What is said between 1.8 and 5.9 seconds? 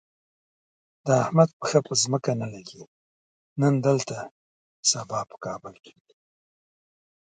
په ځمکه نه لږي، نن دلته سبا په کابل